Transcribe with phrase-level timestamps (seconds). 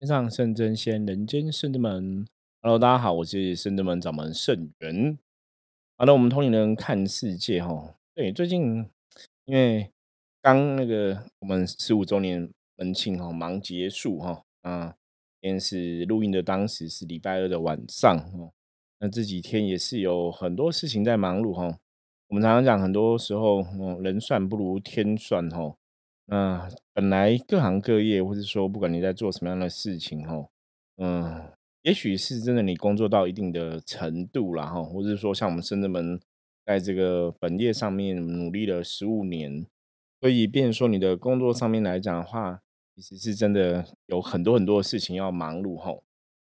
[0.00, 2.26] 天上圣真仙，人间圣之门。
[2.60, 5.16] Hello，大家好，我是圣之门掌门圣元。
[5.96, 7.94] 好的，我们通灵人看世界哈。
[8.12, 8.90] 对，最近
[9.44, 9.90] 因为
[10.42, 14.42] 刚那个我们十五周年门庆哈，忙结束哈。
[14.62, 14.96] 啊，
[15.40, 18.52] 今天是录音的，当时是礼拜二的晚上哦。
[18.98, 21.78] 那这几天也是有很多事情在忙碌哈。
[22.28, 25.76] 我们常常讲，很多时候嗯，人算不如天算哈。
[26.26, 30.46] 那本来各行各业，或者说不管你在做什么样的事情，哈，
[30.96, 31.44] 嗯，
[31.82, 36.18] 也许是真的你工作到一定的程度了，哈，或者说像我们深圳们
[36.64, 39.66] 在这个本业上面努力了十五年，
[40.20, 42.60] 所以变说你的工作上面来讲的话，
[42.96, 45.92] 其实是真的有很多很多的事情要忙碌，哈。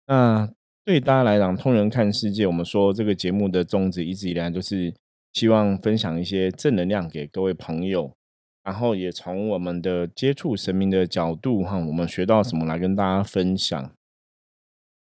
[0.06, 0.54] 那
[0.86, 4.94] 对大家来讲，通人看世界，我们说这个节目的宗旨一直以来都是
[5.32, 8.16] 希望分享一些正能量给各位朋友。
[8.64, 13.92] 然后也从我们的接触神明的角度，哈，我们学到什么来跟大家分享，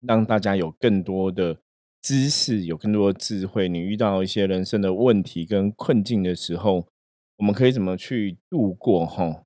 [0.01, 1.59] 让大家有更多的
[2.01, 3.69] 知识，有更多的智慧。
[3.69, 6.89] 你遇到一些人生的问题跟困境的时候，
[7.37, 9.07] 我们可以怎么去度过？
[9.07, 9.45] 哈，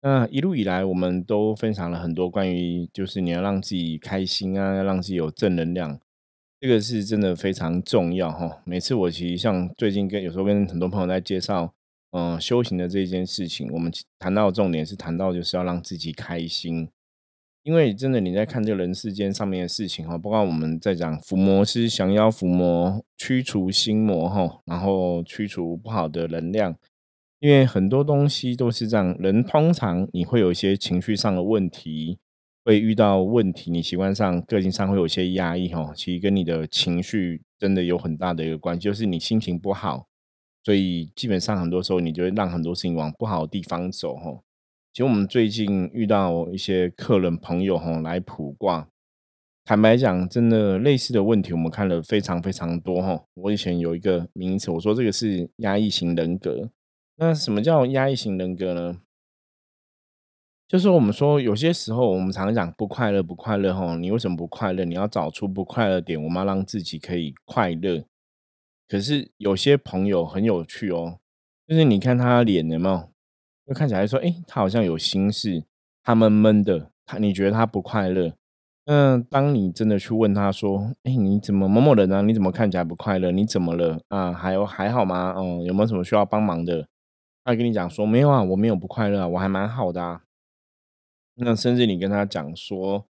[0.00, 6.00] 那一路以来，我们都分享了很多关于，就是你要让自己开心啊，要让自己有正能量，
[6.58, 8.60] 这个是真的非常重要，哈。
[8.64, 11.72] 每次我其实像最近跟有时候跟很多朋友在介绍。
[12.12, 16.90] 嗯，修行的这件事情，我们谈到重点是谈到就是要让自己开心，
[17.62, 26.76] 因为真的你在看这个人世间上面的事情哈，包括我们在讲伏魔是降妖伏魔，驱除心魔哈，然后驱除不好的能量，
[27.40, 32.18] 因为很多东西都是这样，人通常你会有一些情绪上的问题，
[32.62, 40.08] 会遇到问题，你习惯上个性上会有些压抑哈，其实跟你的情绪真的有很大的一个关系，就是你心情不好。
[40.64, 44.44] 所以基本上很多时候，你就会让很多事情往不好的地方走，吼。
[44.92, 48.88] 其实我们最近遇到一些客人朋友，吼，来卜卦。
[49.64, 53.26] 坦白讲，真的类似的问题，我们看了非常非常多，吼。
[53.34, 56.70] 我以前有一个名词，我说这个是压抑型人格。
[57.16, 58.98] 那什么叫压抑型人格呢？
[60.68, 63.96] 就是我们说有些时候，我们常常讲不快乐，不快乐，吼。
[63.96, 64.84] 你为什么不快乐？
[64.84, 68.04] 你要找出不快乐点，我们要让自己可以快乐。
[68.92, 71.18] 可是有些朋友很有趣哦，
[71.66, 73.08] 就是你看他脸有没有，
[73.66, 75.64] 就看起来说，哎，他好像有心事，
[76.02, 78.34] 他闷闷的，他你觉得他不快乐？
[78.84, 82.20] 嗯，当你真的去问他说，哎，你怎么某某人啊？
[82.20, 83.30] 你怎么看起来不快乐？
[83.30, 84.30] 你怎么了啊？
[84.30, 85.32] 还有还好吗？
[85.38, 86.86] 哦，有没有什么需要帮忙的？
[87.44, 90.24] 他跟你讲说，没有啊，我没有不快乐啊，我还蛮好的啊。
[91.36, 93.06] 那甚至你跟他讲说。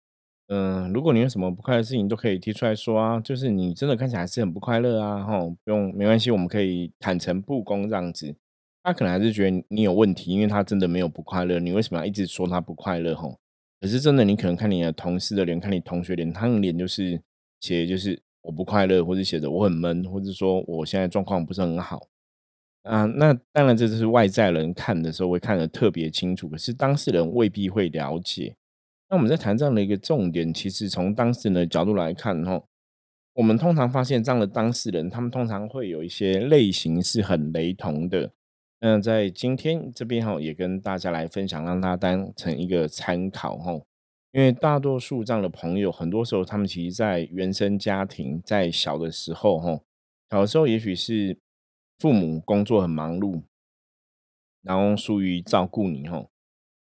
[0.52, 3.20] 嗯，如果你有什么不快乐的事情，都可以提出来说啊。
[3.20, 8.34] 就是你真的看起来是很不快乐啊，吼，不用没关系，我们可以坦诚不公这样子。
[8.82, 13.14] 他可能还是觉得你有问题，因为他真的没有不快乐，你为什么要一直说他不快乐？
[13.14, 13.38] 吼，
[13.80, 17.22] 可是真的，你可能看你的同事的脸，看你同学脸，他的脸就是
[17.60, 22.08] 写就是我不快乐，或者写着我很闷，或者说我现在状况不是很好
[22.82, 23.04] 啊。
[23.04, 28.56] 那当然，这就是外在人看的时候会看得特别清楚，可是当事人未必会了解。
[29.10, 32.62] 那我们在谈这样的一个重点，其实从当事人的角度来看，哈，
[33.34, 38.31] 我们通常发现这样的当事人，他们通常会有一些类型是很雷同的。
[38.78, 43.72] 那在今天这边哈，也跟大家来分享，让大家当成一个参考哈。
[44.32, 49.81] 因为大多数这样的朋友，很多时候他们其实，在原生家庭在小的时候，哈，
[50.31, 51.37] 小的时候也许是
[51.98, 53.42] 父母工作很忙碌，
[54.62, 56.25] 然后疏于照顾你，哈。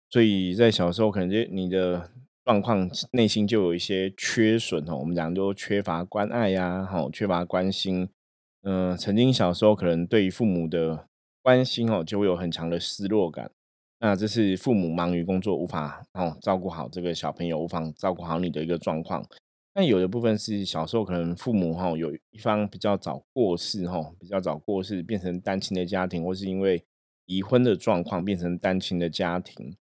[0.10, 2.12] 所以在小时候，可能就你的
[2.48, 4.96] 状况内心就有一些缺损哦。
[4.96, 8.08] 我们讲就缺乏关爱呀，哈，缺乏关心。
[8.62, 11.10] 嗯，曾经小时候可能对于父母的
[11.42, 13.52] 关心哦，就会有很强的失落感。
[14.00, 19.26] 那这是父母忙于工作，无法哦照顾好这个小朋友，无法照顾好你的一个状况。
[19.76, 26.82] 那有的部分是小时候可能父母哈有一方比较早过世哈，比较早过世，变成单亲的家庭，或是因为
[27.26, 29.76] 离婚的状况变成单亲的家庭。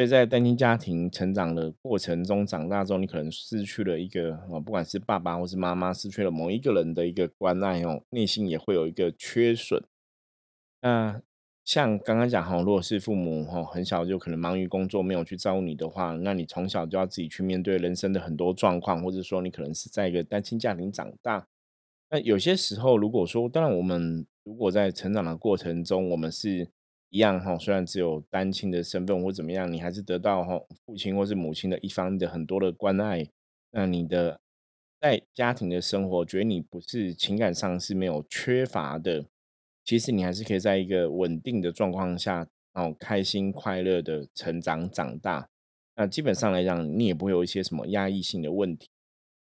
[0.00, 9.84] 所以在单亲家庭成长的过程中，长大之后，你可能失去了一个啊，不管是爸爸或是妈妈，失去了某一个人的一个关爱哦，内心也会有一个缺损。
[10.80, 11.20] 那
[11.66, 21.46] 像刚刚讲哈，如果是父母哈很小就可能忙于工作，没有去照顾你的话，那你从小就要自己去面对人生的很多状况，或者说你可能是在一个单亲家庭长大。
[22.08, 26.70] 那有些时候，如果说，当然我们如果在成长的过程中，我们是。
[27.10, 33.28] 一样哈，虽然只有单亲的身份或怎么样，你还是得到哈父亲或是母亲的一方的很多的关爱。
[33.72, 34.40] 那你的
[35.00, 39.26] 在家庭的生活，觉得你不是情感上是没有缺乏的，
[39.84, 45.48] 其实你还是可以在一个稳定的状况下，然后开心快乐的成长长大。
[45.96, 48.88] 那基本上来讲，你也不会有一些什么压抑性的问题。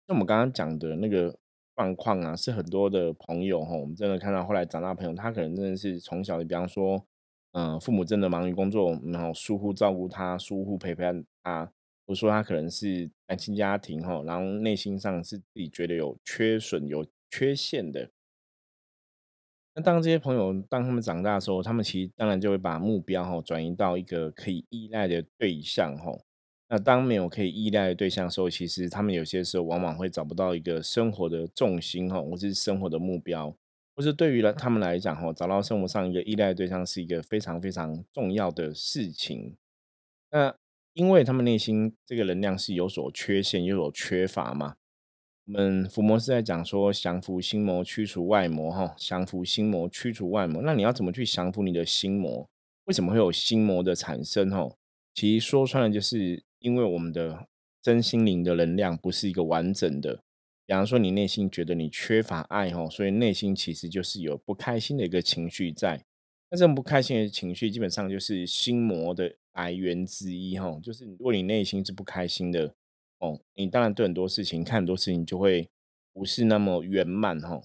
[0.07, 1.37] 那我们刚刚讲的那个
[1.75, 7.05] 状况啊，是很多的朋友哈，我们真的看到后来长大朋友，他可能真的是从小，比方说，
[7.53, 11.65] 嗯，父母真的忙于工作，然后疏忽照顾他，疏忽陪伴他，
[12.05, 18.11] 或者说他可能是单亲家庭哈，然后内心上是自己觉得有缺损、有缺陷的。
[19.73, 26.11] 那当这些朋友当他们长大的时候，他们其实当然就会把目标哈转移到一个可以依赖的对象哈。
[26.69, 33.55] 那当没有可以依赖的对象的时候，其实他们有些时候往往会找不到一个生活的重心哈，或是生活的目标，
[33.97, 39.57] 或是对于了他们来讲哈，找到生活上一个依赖对象是一个非常非常重要的事情。
[40.29, 40.55] 那
[40.93, 44.75] 因为他们内心这个能量是有所缺陷，又有缺乏嘛。
[45.47, 50.61] 我们伏魔是在讲说降服心魔，驱除外魔，哈，降服心魔，驱除外魔。
[50.61, 52.47] 那你要怎么去降服你的心魔？
[52.83, 54.51] 为什么会有心魔的产生？
[54.51, 54.69] 哈，
[55.15, 57.47] 其实说穿了，就是因为我们的
[57.81, 60.21] 真心灵的能量不是一个完整的。
[60.67, 66.05] 比方说，你内心觉得你缺乏爱，哈，所以内心其实就是有不开心的一个情绪在。
[66.51, 72.75] 那这种不开心的情绪，基本上就是心魔的来源之一，哈，就是如果你内心是不开心的。
[73.19, 75.67] 哦，你当然对很多事情看很多事情就会
[76.13, 77.59] 不是那么圆满哈。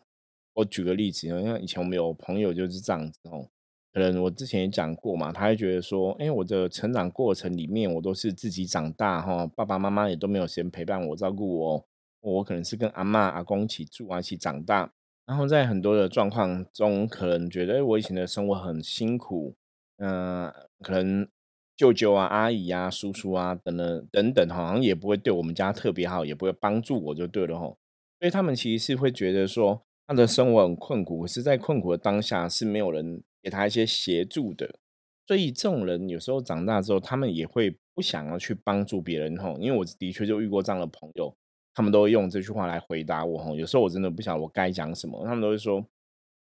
[0.55, 3.47] 我举个例子，像以前我们有朋友就是这样子哦，
[3.93, 11.87] 可能我之前也讲过嘛，他会觉得说，哎，我的成长过程里面我都是自己长大哈，爸爸妈妈也都没有时间陪伴我照顾我，
[12.23, 14.93] 我可能是跟阿妈阿公一起住啊，一起长大，
[15.27, 19.55] 然后在很多的状况中，可能觉得我以前的生活很辛苦，
[19.99, 21.29] 嗯，可能。
[21.75, 27.77] 舅舅啊、阿姨啊、叔叔啊等等等等，好像也不会对我们家特别好，也不会帮助我就对了吼。
[28.21, 34.79] 所以他们其实是会觉得说，他的生活很困苦，可是在困苦的当下是没有人给他一些协助的。
[35.27, 39.59] 所以这种人有时候长大之后，他们也会不想要去帮助别人吼。
[39.59, 41.35] 因为我的确就遇过这样的朋友，
[41.75, 43.57] 他们都会用这句话来回答我吼。
[43.57, 45.85] 有时候我真的不晓得我该讲什么，他们都会说，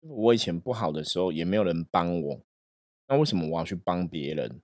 [0.01, 2.39] 我以前不好的时候也没有人帮我，
[3.07, 4.59] 那为什么我要去帮别人？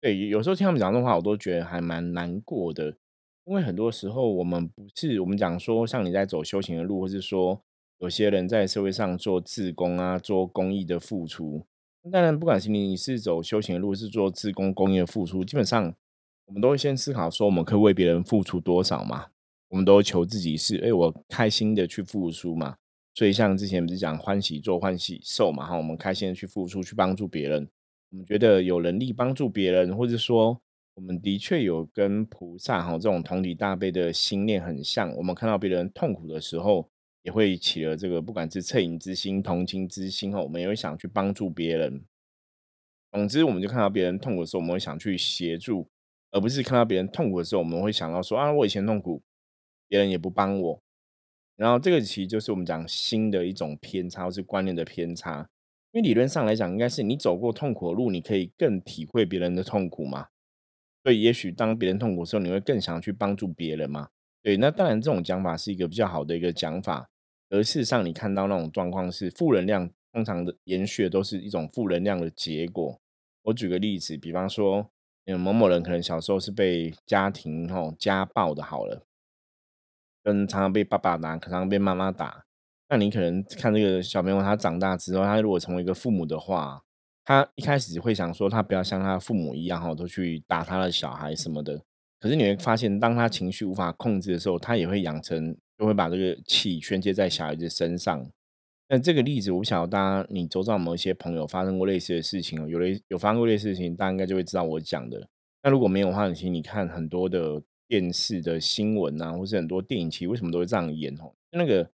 [0.00, 2.96] 对，有时候听他们讲这话，我都觉得还蛮难过的。
[3.44, 7.60] 因为很多时候，我们不是我们讲说，像你在走修行的路，或是说
[7.98, 11.66] 有些人在社会上做自工啊，做公益的付出。
[12.10, 15.94] 当然，不管是你是走修行的路，是做自工公益的付出，基本上
[16.46, 19.26] 我们都会先思考说，我们可以为别人付出多少嘛？
[19.72, 22.76] 我们都求自己是，哎，我开心的去付出嘛。
[23.14, 25.66] 所以，像之前不是讲欢喜做，欢喜受嘛？
[25.66, 27.66] 哈，我们开心的去付出，去帮助别人。
[28.10, 30.60] 我们觉得有能力帮助别人，或者说
[30.92, 35.10] 我们的确有跟菩萨哈这种同理大悲的心念很像。
[35.16, 36.86] 我们看到别人痛苦的时候，
[37.22, 42.04] 也会起了这个不管是恻隐之心、同情之心哈，我们也会想去帮助别人。
[43.10, 45.88] 总之，我们就看到别人痛苦的时候，我们会想去协助，
[46.30, 49.22] 而不是看到别人痛苦的时候，我们会想到说啊，我以前痛苦，
[49.92, 50.80] 别人也不帮我。
[51.54, 55.46] 然后这个其实就是我们讲新的一种偏差，或是观念的偏差。
[55.92, 60.28] 因为理论上来讲，应该是你走过痛苦的路，你可以更体会别人的痛苦嘛。
[61.02, 64.08] 所以，也许当别人痛苦的时候，你会更想去帮助别人嘛。
[64.42, 67.06] 对，那当然这种讲法是一个比较好的一个讲法。
[67.50, 72.98] 而事实上，你看到那种状况是负能量，通常的延续都是一种负能量的结果。
[73.42, 74.88] 我举个例子，比方说，
[75.38, 79.04] 某某人可能小时候是被家庭吼家暴的，好了，
[80.22, 82.44] 跟常常被爸爸打，常常被妈妈打。
[82.88, 86.82] 那你可能看这个小朋友，他长大之后，他如果成为一个父母的话，
[87.24, 91.80] 他一开始会想说，他不要像他父母一样哈，都去打他的小孩什么的。
[92.20, 98.28] 可是你会发现，当他情绪无法控制的时候，他也会养成，就会把这个气宣泄在小孩子身上。
[98.88, 105.26] 那这个例子，我不晓得大家你周遭有没有一些朋友发生过类似的事情哦，有类有发生过类似的事情，大家应该就会知道我讲的。
[105.62, 111.34] 那如果没有的话，其实你看很多的电视的新闻啊，或是很多电影，其实为什么都会这样演哦？
[111.50, 111.90] 那个。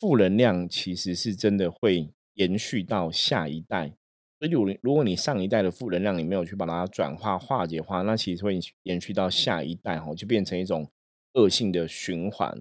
[0.00, 3.88] 负能量其实是真的会延续到下一代，
[4.38, 10.88] 所以如如果你上一代的负能量你没有去把它转化化解的话，那其实会延续到下一代哦，就变成一种
[11.34, 12.56] 恶性的循环。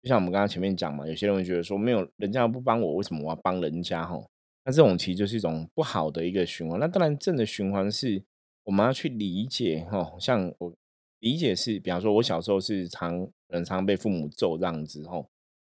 [0.00, 4.16] 就像我们刚刚前面讲嘛，有些人会觉得说，没有人家不帮我，为什么我要帮人家哈？
[4.64, 6.78] 那这种其实就是一种不好的一个循环。
[6.78, 8.22] 那当然正的循环是
[8.62, 10.72] 我们要去理解哈，像我
[11.20, 15.24] 理解是，比方说我小时候是常很常被父母揍这样子哈。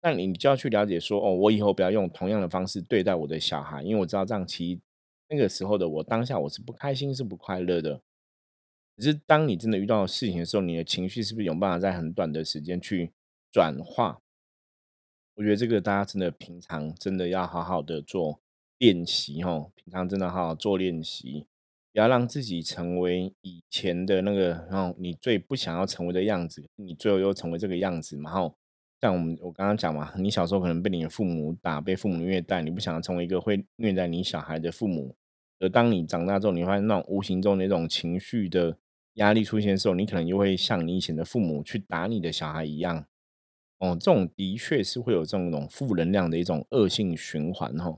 [0.01, 4.81] 那你就要去了解说，哦，我以后不要用同样的方式对待我的小孩，因为我知道这样其实
[5.29, 8.01] 那个时候的我当下我是不开心，是不快乐的。
[8.95, 13.11] 可是当你真的遇到事情的时候，你的情绪是不是有办法在很短的时间去
[13.51, 14.21] 转化？
[15.35, 18.39] 我觉得这个大家真的平常真的要好好的做
[18.77, 21.47] 练习哦，平常真的好好做练习。
[21.95, 28.31] 不要让自己成为以前的那个，然后你最不想要成为的样子，你最后又成为这个样子嘛。
[28.31, 28.53] 然后
[28.99, 35.15] 像我们我刚刚讲嘛，你小时候可能被你的父母打，被父母虐待，你不想要成为一个会虐待你小孩的父母。
[35.61, 38.77] 而当你长大之后，你发现那种无形中的那种情绪的
[39.13, 43.05] 压力出现的时候，你可能又会像你以前的父母去打你的小孩一样。
[43.79, 47.97] 哦，这种的确是会有这种负能量的一种恶性循环哈。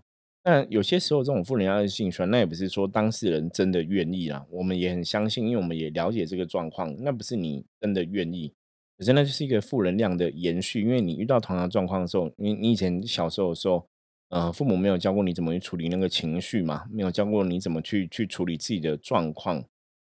[0.50, 8.54] 但有些时候这种负能量的性循环，那也不是说当事人真的愿意啦，我们也很相信，因为我们也了解这个状况，那不是你真的愿意，
[8.98, 10.82] 可是那就是一个负能量的延续。
[10.82, 13.86] 因为你遇到同样状况的时候，你你以前小时候的时候，
[14.30, 19.60] 呃，父母没有教过你怎么去处理那个情绪嘛，没有教过你怎么去去处理自己的状况。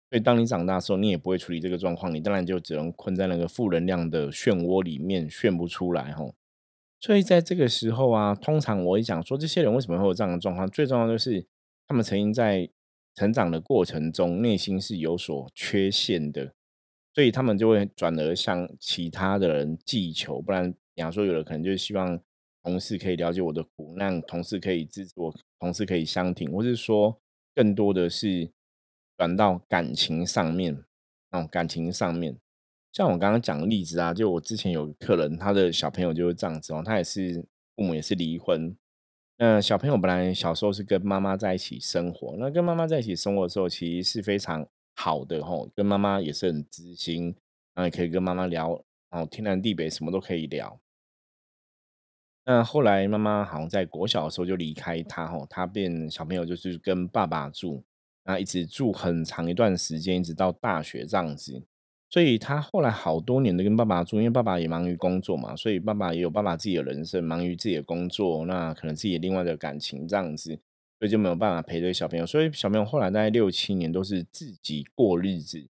[0.09, 6.33] 所以，当你长大的时候，你也不会处理这个状况，你当然就只能困在那个负能量的漩涡里面，旋不出来吼。
[7.01, 10.69] 所以，在这个时候啊，通常我会讲说，这些人为什么会有这样的状况？
[10.69, 11.45] 最重要就是
[11.87, 12.69] 他们曾经在
[13.15, 16.53] 成长的过程中，内心是有所缺陷的，
[17.15, 20.39] 所以他们就会转而向其他的人寄求。
[20.39, 22.19] 不然，比方说，有的可能就希望
[22.63, 27.19] 同事可以了解我的苦难，同事可以支持我，同事可以相挺，或是说，
[27.55, 28.51] 更多的是。
[29.17, 30.83] 转到感情上面，
[31.29, 32.35] 哦，感情上面，
[32.91, 37.45] 像我刚刚讲的例子啊，就我之前有个客人，他的小朋友就是这样子哦，他也是
[37.75, 38.75] 父母也是离婚，
[39.37, 47.27] 那小朋友本来小时候是跟妈妈在一起生活，那跟妈妈在一起生活的时候，其实是非常好的吼，跟妈妈也是很知心，
[47.73, 50.79] 然后也可以跟妈妈聊，然后天南地北什么都可以聊。
[52.43, 57.83] 那后来妈妈好像在国小的时候就离开他吼，他变小朋友就是跟爸爸住。
[58.23, 61.63] 那一直住很长一段时间，一直到大学这样子，
[62.11, 70.59] 所以他后来好多年都跟爸爸住，因为爸爸也忙于工作嘛，所以爸爸也有爸爸自己的人生，忙于自己的工作，那可能自己另外的感情这样子，
[70.99, 75.69] 所以就没有办法陪这个小朋友，所以小朋友后来大概六七年都是自己过日子。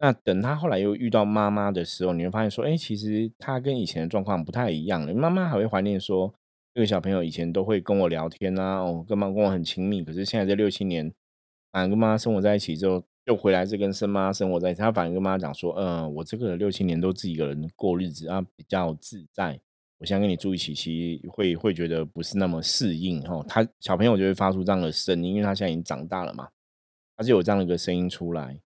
[0.00, 5.14] 那等他后来又遇到妈妈的时候，你会发现说，哎，其实他跟以前的状况不太一样了。
[5.14, 6.34] 妈妈还会怀念说，
[6.74, 11.14] 这个小朋友以前都会跟我聊天啊，哦，跟妈跟我很亲密，可是现在这六七年。
[11.70, 14.80] 反而跟妈妈生活在一起之后，又回来是跟生妈生活在一起。
[14.80, 19.60] 他反而跟妈妈讲说：“嗯，我这个六七年都自己一个人过日子啊，比较自在。
[19.98, 26.48] 我现在跟你住一起，其实会会觉得不是那么适应。”哈，他小朋友就会发出这样的声音，因为他现在已经长大了嘛，
[27.16, 28.60] 他就有这样的一个声音出来。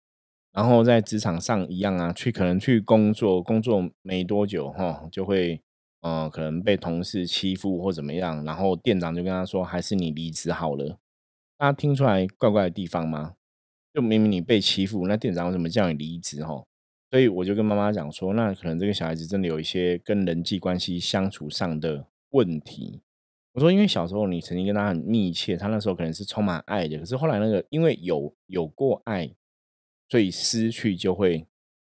[0.52, 5.60] 然后在职场上一样啊，去可能去工作，工作没多久哈，就会
[6.02, 10.98] 嗯，可能被同事欺负或怎么样，然后店长就跟他说：“还是你离职好了。”
[11.58, 13.34] 大家听出来怪怪的地方吗？
[13.94, 16.44] 就明明你被欺负，那店长为什么叫你离职？
[16.44, 16.66] 哈，
[17.12, 23.00] 所以我就跟妈妈讲说，那可能这个小孩子真的有一些跟人际关系相处上的问题。
[23.52, 29.32] 我说，因为小时候你曾经跟他很密切，他那时候可能是充满爱的，可是后来那个因为有有过爱，
[30.08, 31.46] 所以失去就会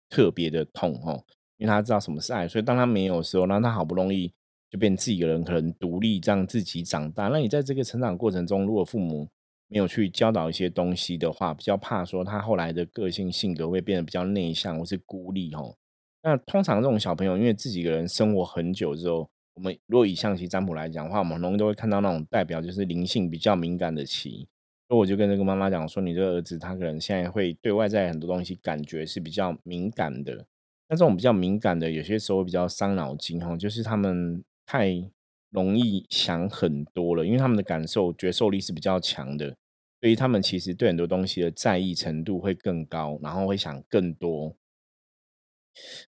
[0.09, 1.23] 特别的痛，哦，
[1.57, 4.33] 因为他知道什么是爱，所以当他没有的时候，那他好不容易
[4.71, 7.27] 就变自己一个人，可能独立这样自己长大。
[7.27, 9.29] 那你在这个成长过程中，如果父母
[9.71, 15.77] 没有去教导一些东西的话，比较怕说他后来的个性性格会变得比较内向或是孤立哦。
[16.23, 24.45] 那通常这种小朋友，因为自己一个人生活很久之后，我们如果以象棋占卜来讲的话，我们很容易都会看到那种代表就是灵性比较敏感的棋。
[24.89, 30.45] 所以我就跟这个妈妈讲说，你这个儿子他可能现在会对外在很多东西感觉是比较敏感的。
[30.89, 35.09] 那这种比较敏感的，有些时候比较伤脑筋哦，就是他们太
[35.49, 39.55] 容易想很多了，因为他们的感受觉受力是比较强的。
[40.01, 44.57] 所以他们其实对很多东西的在意程度会更高，然后会想更多。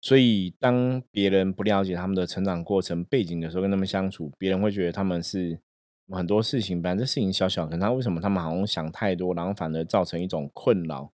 [0.01, 5.61] 所以当别人不了解他们的成长过程背景的时候，跟他们相处，别人会觉得他们是
[6.09, 11.13] 很多事情，本来这事情小小，可能他为什么他们好像想太多，然后反而造成一种困扰，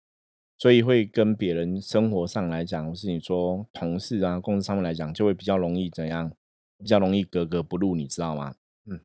[0.57, 6.33] 所以会跟别人生活上来讲，或是你说同事啊、公司上面来讲，就会比较容易怎样，
[6.79, 8.55] 比较容易格格不入，你知道吗？
[8.87, 9.01] 嗯，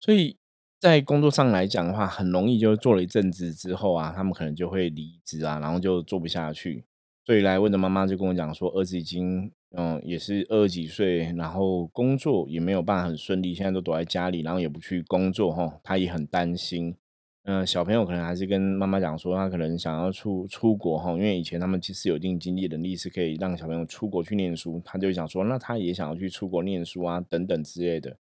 [0.00, 0.36] 所以。
[0.80, 6.84] 在工作上来讲的话，很容易就做了一阵子之后啊，他们可能就会离职啊，然后就做不下去。
[7.24, 16.94] 所以来问的妈妈就跟我讲说，儿子已经嗯也是二十几岁，然后工作也没有办法很顺利，现在都躲在家里，然后也不去工作哈，他也很担心。
[17.42, 24.80] 嗯，小朋友可能还是跟妈妈讲说，他可能想要出出国哈，因为以前他们其实有一定经济能力，是可以让小朋友出国去念书。
[24.84, 28.16] 他就想说，那他也想要去出国念书啊，等等之类的。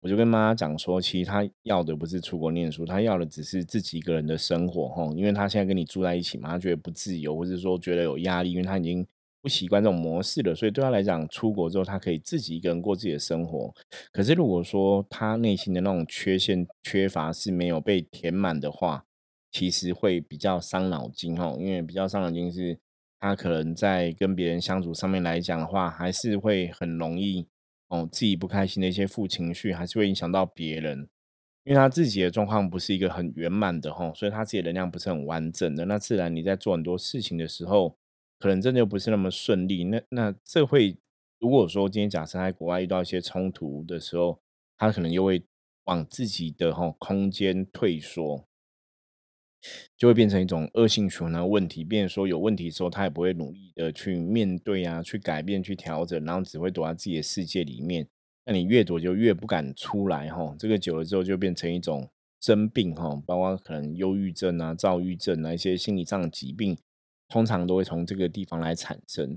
[0.00, 9.06] 我就跟妈妈讲说，其实他要的不是出国念书，他要的只是自己一个人的生活，吼，因为他现在跟你住在一起嘛，他觉得不自由，或者说觉得有压力，因为他已经
[9.42, 13.74] 不习惯这种模式了，所以对他来讲，出国之后他可以自己一个人过自己的生活。
[14.12, 19.04] 可是如果说他内心的那种缺陷、缺乏是没有被填满的话，
[19.50, 22.78] 其实会比较伤脑筋哦，因为比较伤脑筋是，
[23.18, 27.48] 他可能在跟别人相处上面来讲的话，还是会很容易
[27.90, 31.08] 哦，自己不开心的一些负情绪，还是会影响到别人。
[31.64, 35.84] 因为他自己的状况不是一个很圆满的哈，所以他自己的能量不是很完整的。
[35.84, 37.98] 那自然你在做很多事情的时候，
[38.38, 39.84] 可能真的又不是那么顺利。
[39.84, 40.96] 那那这会，
[41.38, 44.40] 如果说今天假设在国外遇到一些冲突的时候，
[44.78, 45.44] 他可能又会
[45.84, 48.48] 往自己的哈空间退缩，
[49.96, 51.84] 就会变成一种恶性循环的问题。
[51.84, 58.06] 变成说有问题的时候，他也不会努力的去面对啊，去改变、去调整，然后只会躲在自己的世界里面。
[58.46, 62.08] 那你越躲就越不敢出来哈，这个久了之后就变成一种
[62.40, 66.76] 生病哈，包括可能忧郁症啊、躁郁症啊一些心理上的疾病，
[67.28, 69.36] 通常都会从这个地方来产生。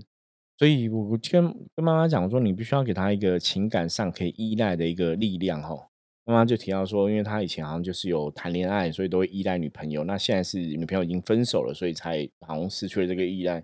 [0.58, 1.44] 所以我跟
[1.76, 5.90] 跟妈妈讲说，你必须要给他一个情感上可以依赖的一个力量哈。
[6.26, 10.04] 妈妈就提到说，因为他以前好像就是有谈恋爱，所以都会依赖女朋友。
[10.06, 13.64] 那现在是女朋友已经分手了，所以才好像失去了这个依赖。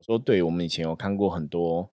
[0.00, 1.90] 说对我们以前有看过很多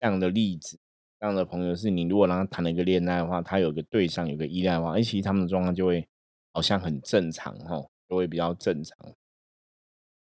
[0.00, 0.78] 这样的例子。
[1.20, 6.06] 这样的朋友是你，如果让他谈了一个恋爱的话，他有个对象，有个依赖的话，哎，其实他们的状况就会
[6.52, 8.96] 好像很正常哈，就会比较正常。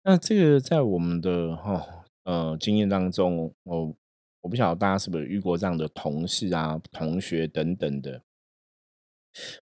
[0.05, 1.85] 那这个在我们的哈
[2.23, 3.95] 呃经验当中，我
[4.43, 8.23] 我不晓得大家是不是遇过这样的同事啊、同学等等的。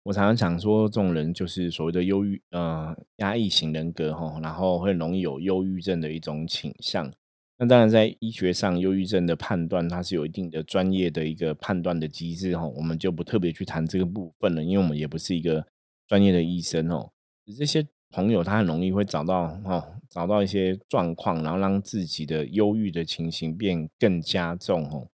[0.03, 7.11] 我常常讲说，这种人就是所谓的忧郁呃压抑型人格哈，然后会容易有忧郁症的一种倾向。
[7.59, 15.65] 那当然，在医学上，忧郁症的判断它是有一定的专业的一个判断的机制哈，我们就不特别去谈这个部分了，因为我们也不是一个
[16.09, 17.11] 专业的医生哦。
[17.57, 25.09] 这些朋友他很容易会找到哦，找到一些状况，然后让自己的忧郁的情形变更加重哦。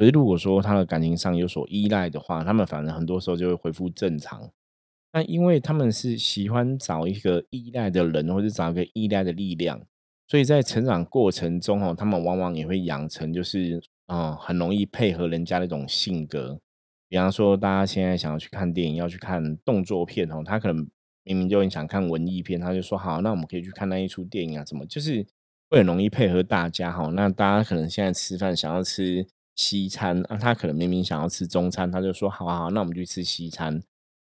[0.00, 4.50] 可是如果说他的感情上有所依赖的话，他们反而很多时候就会恢复正常。
[5.12, 9.78] 那因为他们是喜欢找一个依赖的人，或者找一个依赖的力量。
[10.26, 16.58] 所以在成长过程中，哦，他们往往也会养成，就是啊，很容易配合人家的一种性格。
[17.10, 20.88] 比方说，大家现在想要去看电影，要去看动作片，哦，他可能
[21.24, 25.26] 明明就很想看文艺片，他就说好，那我们可以去看那一出电影啊，怎么就是
[25.68, 27.10] 会很容易配合大家，哈。
[27.14, 33.82] 那大家可能现在吃饭想要吃西餐，啊，他可能明明想要吃中餐，他就说好好，那我们就吃西餐。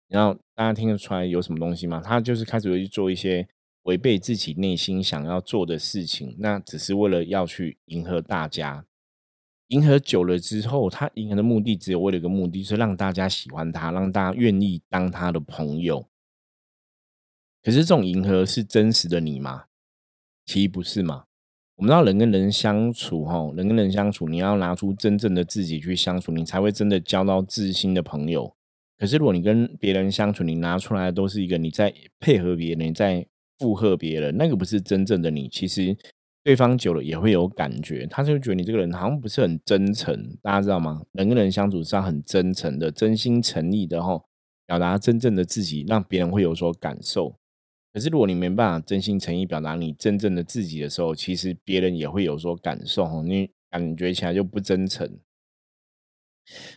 [0.08, 2.00] 然后大家听得出来有什么东西吗？
[2.04, 3.48] 他就是开始会去做一些。
[3.84, 8.86] 违背自己内心想要做的事情，那只是为了要去迎合大家。
[9.66, 16.08] 迎合久了之后，他迎合的目的只有为了一个目的，是让大家喜欢他，让大家愿意当他的朋友。
[17.62, 19.66] 可是这种迎合是真实的你吗？
[20.46, 21.26] 其实不是嘛。
[21.76, 28.54] 我们知道人跟人相处，哈，人跟人相处，你要拿出真正的自己去相处，你才会真的交到知心的朋友。
[28.98, 33.26] 可是如果你跟别人相处，你拿出来的都是一个你在配合别人，在。
[33.60, 35.48] 附和别人，那个不是真正的你。
[35.48, 35.96] 其实
[36.42, 40.36] 对方久了也会有感觉，他就觉得你这个人好像不是很真诚。
[40.42, 41.00] 大家知道吗？
[41.12, 44.20] 人跟人相处是要很真诚的、真心诚意的哈，
[44.66, 47.36] 表达真正的自己，让别人会有所感受。
[47.94, 55.08] 可是如果你没办法真心诚意表达你真正的自己的时候，其实别人也会有所感受，你感觉起来就不真诚。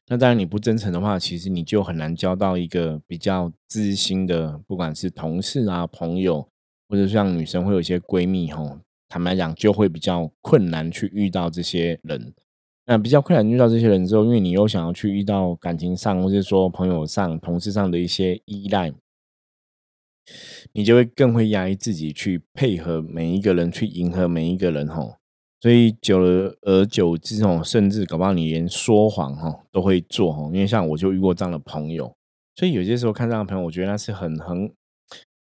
[0.07, 6.47] 那当然，你不真诚的话，其实你就很难交到一个比较知心的，不管是同事啊、朋友。
[6.89, 12.33] 或者像女生会有一些闺蜜吼，坦白讲就会比较困难去遇到这些人。
[12.85, 18.93] 那比较困难遇到这些人之后，因为你又想要去遇到感情上，或者说朋友上、同事上的一些依赖，
[20.73, 25.15] 你就会更会压抑自己去配合每一个人，去迎合每一个人吼。
[25.59, 26.19] 所以久
[26.61, 30.53] 而久之吼，甚至搞不好你连说谎吼都会做吼。
[30.53, 32.15] 因为像我就遇过这样的朋友，
[32.55, 34.71] 所以有些时候看这样的朋友，我觉得那是很很。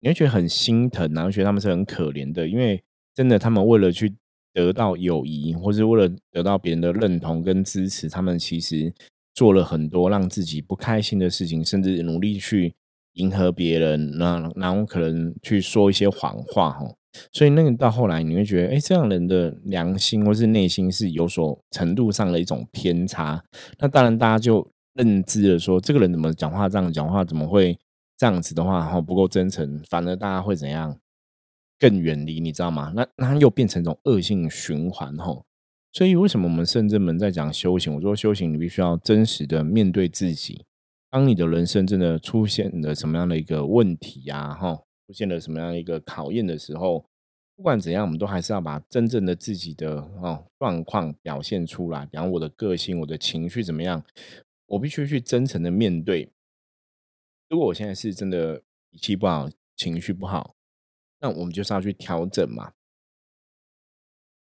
[0.01, 2.81] 你会觉得很心疼，然后觉得他们是很可怜的，因为
[3.13, 4.15] 真的，他们为了去
[4.53, 8.93] 得到友谊，或是为了得到别人的认同跟支持，他们其实
[9.33, 12.73] 做了很多让自己不开心的事情，甚至努力去
[13.13, 16.85] 迎合别人，那然后可能去说一些谎话，哈。
[17.31, 23.43] 所以那个到后来，你会觉得，哎，这样人的良心或是内心是有所程度上的一种偏差。
[23.79, 27.77] 那当然，大家就认知了说，这个人怎么讲话这样讲话，怎么会？
[28.15, 30.97] 这样子的话，不够真诚，反而大家会怎样？
[31.79, 32.91] 更远离，你知道吗？
[32.93, 35.41] 那那又变成一种恶性循环，哈。
[35.93, 37.95] 所以为什么我们圣正门在讲修行？
[37.95, 40.65] 我说修行，你必须要真实的面对自己。
[41.09, 44.75] 当你的人生真的出现了什么样的一个问题呀，哈，
[45.07, 47.03] 出现了什么样的一个考验的时候，
[47.55, 52.05] 不管怎样，我们都还是要把真正的自己的哦状况表现出来。
[52.05, 54.03] 比方我的个性，我的情绪怎么样，
[54.67, 56.31] 我必须去真诚的面对。
[57.49, 60.53] 如果我现在是真的脾气不好、情绪不好，
[61.19, 62.73] 那我们就是要去调整嘛。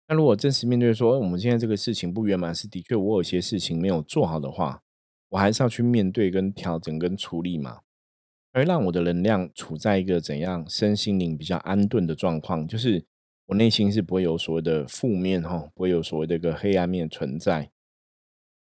[0.07, 4.83] 那如果真实面对说，我们现在这个事情不圆满，是的确我有些事情没有做好的话，
[5.31, 7.81] 我还是要去面对、跟调整、跟处理嘛，
[8.53, 13.05] 而让我的能量处在一个怎样身心灵比较安顿的状况，就是
[13.47, 17.71] 我内心是不会有所谓的负面哈，不会有所谓的一个黑暗面存在。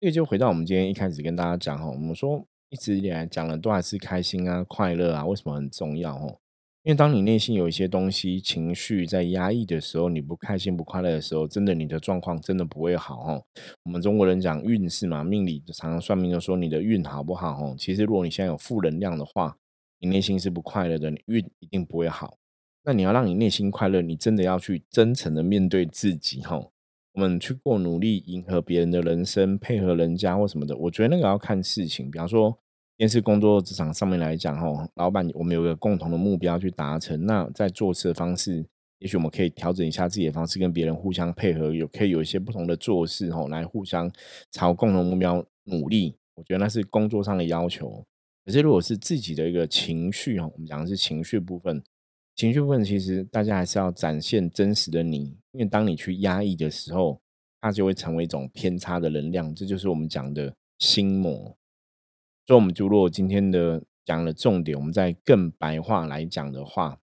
[0.00, 6.40] 这个就回到我们今天一开始跟大家讲哈，我们说一直以来讲了都还是开心啊、快乐啊，为什么很重要哦？
[6.86, 13.42] 因为当你内心有一些东西、情绪在压抑的时候，你不开心、不快乐的时候，真的你的状况真的不会好哦。
[13.82, 17.74] 我们中国人讲运势嘛，命理常常算命就说你的运好不好哦。
[17.76, 19.56] 其实如果你现在有负能量的话，
[19.98, 22.38] 你内心是不快乐的，你运一定不会好。
[22.84, 26.64] 那你要让你内心快乐，你真的要去真诚的面对自己哈。
[27.14, 32.56] 我们去过努力迎合别人的人生，配合人家或什么的，我觉得那个要看事情，比方说。
[32.96, 37.26] 电视工作职场上面来讲，哈，老板，我们有个共同的目标去达成。
[37.26, 38.64] 那在做事的方式，
[39.00, 44.10] 也许我们可以调整一下自己的方式，跟别人互相配合，有可以有一些不同的做事，哈，来互相
[44.50, 46.16] 朝共同目标努力。
[46.36, 48.02] 我觉得那是工作上的要求。
[48.46, 51.82] 可是如果是自己的一个情绪，哈，我们讲的是情绪部分，
[52.34, 57.20] 情绪部分其实大家还是要展现真实的你，因为当你去压抑的时候，
[57.60, 61.54] 它就会成为一种偏差的能量，这就是我们讲的心魔。
[62.46, 67.00] 所以，我们就如果今天的讲的重点，我们再更白话来讲的话，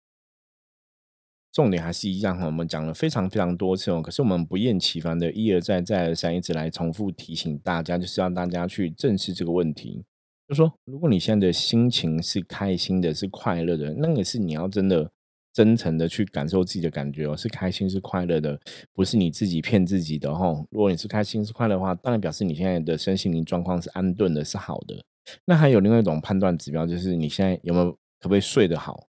[1.52, 2.46] 重点还是一样哈。
[2.46, 10.04] 我们讲了非常非常多次哦，可是我们不厌其烦的一而再、再而三，一直来重复提醒大家，就是让大家去正视这个问题。
[10.48, 15.10] 就说，如果你现在的心情是开心的、是快乐的，那个是你要真的
[15.52, 18.60] 真诚的去感受自己的感觉哦，是开心、是快乐的，
[18.92, 20.46] 不是你自己骗自己的哈。
[20.70, 25.04] 如果你是开心、是快乐的话，当然表示你现在的身心灵状况是安顿的、是好的。
[25.44, 29.08] 那还有另外一种判断指标，就是你现在有没有可不可以睡得好？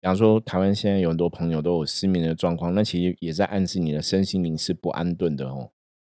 [0.00, 5.70] 比方说，台湾现在有很多朋友都有失眠的状况，那其实也在暗示你的身心灵是不安顿的哦。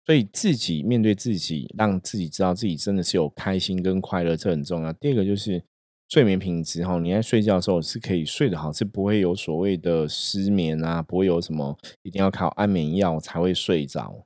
[0.06, 4.92] 所以自己面对自己，让自己知道自己真的是有开心跟快乐，这很重要。
[4.92, 5.64] 第二个就是
[6.10, 14.26] 睡眠品质哈，你在睡觉的时候是可以睡得好，是不会有所谓的失眠啊，不会有什么一定要靠安眠药才会睡着。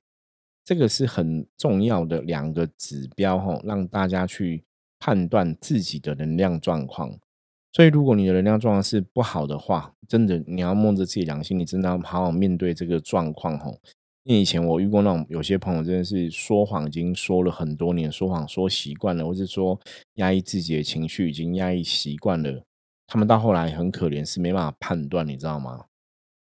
[0.65, 4.63] 这个是很重要的两个指标哈，让大家去。
[5.01, 7.17] 判断自己的能量状况，
[7.73, 13.79] 所以如果你的能量状况是不好的话，真的你要摸着自己良心，你真的要好好面对这个状况吼。
[14.23, 19.79] 因为以前我遇过那种有些朋友真的是说谎，已经说了很多年，说谎说习惯了，或是说
[20.17, 22.63] 压抑自己的情绪已经压抑习惯了，
[23.07, 25.85] 他们到后来很可怜，是没办法判断，你知道吗？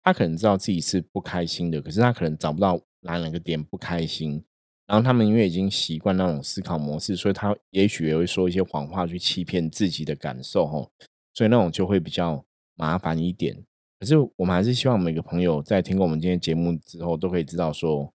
[0.04, 4.44] 他可能知道自己是不开心的，可是他可能找不到哪两个点不开心。
[4.88, 10.92] 然后他们因为已经习惯那种思考模式，所以他也许也会说一些谎话去欺骗自己的感受，吼，
[11.34, 12.46] 所以那种就会比较
[12.76, 13.58] 麻烦一点。
[14.00, 18.14] 可是我们还是希望每个朋友在听过我们今天节目之后，都可以知道说，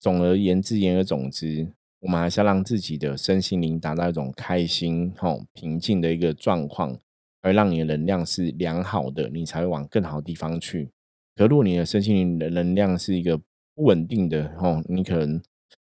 [0.00, 6.98] 总而言之言而总之，我们还是要让自己的身心灵达到一种开心、吼平静的一个状况，
[7.42, 10.90] 而让你的能量是良好的，你才会往更好的地方去。
[11.36, 15.40] 可如果你的身心灵的能量是一个不稳定的，吼，你可能。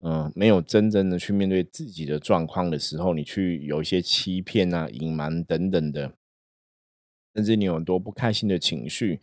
[0.01, 6.13] 嗯，没有真正的去面对自己的状况的时候，你去有一些欺骗啊、隐瞒等等的，
[7.35, 9.21] 甚至你有很多不开心的情绪，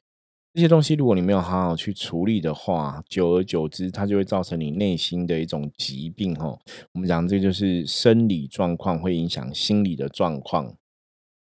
[0.54, 6.36] 这些东西如果你没有好好去处理的话，久而久之，它就会造成你内心的一种疾病。
[6.40, 6.60] 哦，
[6.94, 10.76] 我们讲这就是生理状况会影响心理的状况，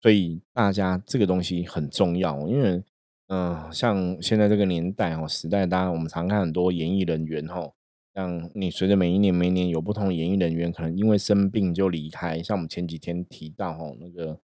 [0.03, 2.83] 所以大家这个东西很重要，因为
[3.29, 7.73] 嗯，像现在这个年代哦，时代，当然我们常看很多演艺人员哦。
[8.15, 12.43] 像你随着每一年、每一年有不同的演艺人员，可能因为生病就离开。
[12.43, 14.39] 像我们前几天提到吼，那个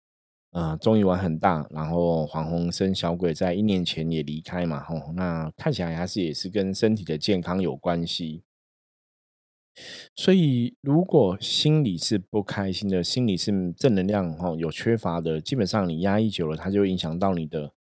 [0.52, 8.44] 呃综艺玩很大，然后黄宏生小鬼在一年前也离开嘛吼，那看起来还是也是跟身体的健康有关系。
[10.16, 17.74] 所以如果心里是不开心的，心里是正能量吼有缺乏的，基本上你压抑久了，它就会影响到你的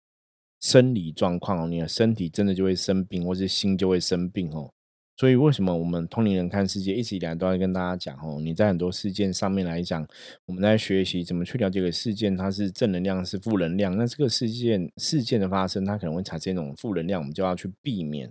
[0.60, 4.74] 生理状况，你的身体真的就会生病，或是心就会生病哦。
[5.18, 8.42] 所以，为什么我们通灵人看世界一直以来都在跟大家讲哦？
[8.42, 10.06] 你在很多事件上面来讲，
[10.46, 13.96] 我们在学习怎么去了解个事件，它是正能量是负能量。
[13.96, 18.30] 那这个事件事件的发生，它可能会产生一种负能量，我们就要去避免。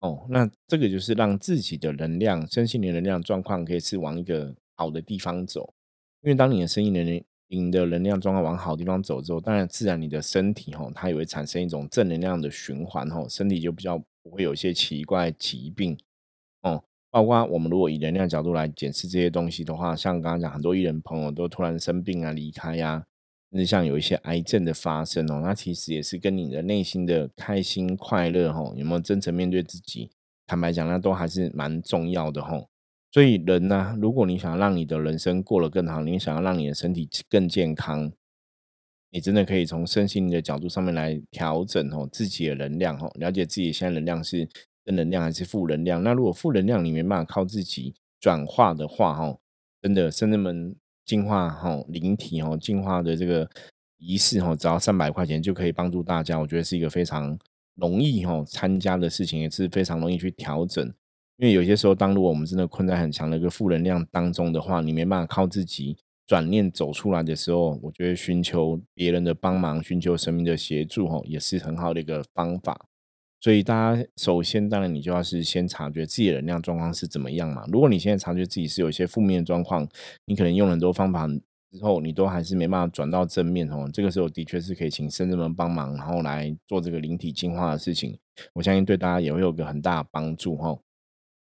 [0.00, 5.74] 哦，那这个就是让自己的能量、身心灵能量状况可以是往一个好的地方走。
[6.22, 14.02] 因为当你的身心灵灵的能量状况往好地方走之后，当然自然你的身体哈，它也会产生一种正能量的循环哈，身体就比较。
[14.24, 15.96] 不会有一些奇怪疾病
[16.62, 23.04] 哦，包括我们如果以能量角度来检视这些东西的话，像刚刚讲，很多艺人朋友都突然生病啊、离开呀，
[23.50, 30.10] 那像有一些癌症的发生哦，那其实也是跟你的内心的开心快乐哈，有没有真诚面对自己？
[30.46, 32.64] 坦白讲，那都还是蛮重要的哈。
[33.12, 38.10] 所以人呢，如果你想要让你的人生过得更好，你想要让你的身体更健康，
[39.14, 44.44] 你真的可以从身心的角度上面来调整哦自己的能量哦，了解自己现在能量是
[44.84, 46.02] 正能量还是负能量。
[46.02, 49.38] 那如果负能量你没办法靠自己转化的话哦，
[49.80, 50.74] 真的圣人们
[51.06, 53.48] 进化哈灵体哦进化的这个
[53.98, 57.38] 仪式哦，只要三百块钱就可以帮助大家，我觉得是一个非常
[57.76, 60.84] 容易哦参加的事情，也是非常容易去调整。
[61.36, 65.96] 因为有些时候，当如果我们真的困在很强的一个负能量当中的话，你没办法靠自己
[66.26, 72.86] 转念走出来的时候，我觉得寻求别人的帮忙，寻求神明的协助，吼，也是很好的一个方法。
[73.40, 77.66] 所以大家首先，当然你就要是先察觉自己的能量状况是怎么样嘛。
[77.70, 79.86] 如果你现在察觉自己是有一些负面状况，
[80.24, 83.86] 你可能用了很多方法之后，你都还是没办法转到正面哦。
[83.92, 88.18] 这个时候的确是可以请圣人们帮忙，然后来做这个灵体净化的事情。
[88.54, 90.78] 我相信对大家也会有个很大的帮助，哈。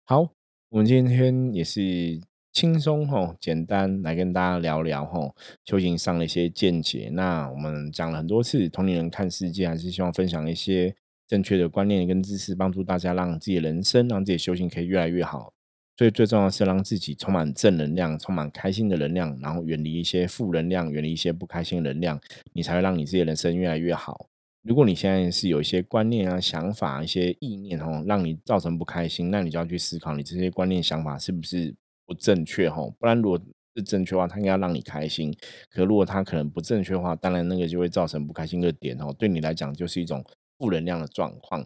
[0.04, 0.28] 好，
[0.68, 2.20] 我们今天也是
[2.58, 5.32] 轻松吼，简单来跟大家聊聊吼，
[5.64, 7.08] 修行上的一些见解。
[7.12, 10.92] 那我们讲了很多次，同龄人看世界，还是希望分享一些
[11.28, 15.52] 正确的观念跟知识，帮助大家让自己的人生，让自己修行可以越来越好。
[15.96, 22.20] 所以最重要的是让自己充满正能量，充满开心的能量，然后远离一些负能量，远离一些不开心的能量，
[22.54, 24.26] 你才会让你自己的人生越来越好。
[24.64, 31.72] 如果你现在是有一些观念啊、想法、一些意念哦，让你造成不开心，那你就要去思考，你这些观念、想法是不是
[32.08, 32.82] 不正确哈？
[32.98, 33.38] 不然如果
[33.76, 35.30] 是正确的话，他应该让你开心；
[35.70, 39.14] 可如果他可能不正确的话，当然那个就会造成不开心的点哦。
[39.18, 40.24] 对你来讲就是一种
[40.58, 41.64] 负能量的状况，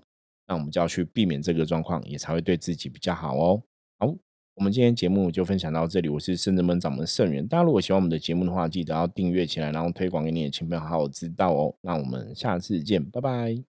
[0.49, 3.63] 那我们就要去避免这个状况，也才会对自己比较好哦。
[3.99, 4.15] 好。
[4.55, 7.49] 我们今天节目就分享到这里，我是圣人门掌门圣元。
[7.49, 11.75] 大家如果喜欢我们的节目的话，记得要订阅起来，然后推广给你的亲朋好友知道哦。
[11.81, 13.72] 那我们下次见，拜拜。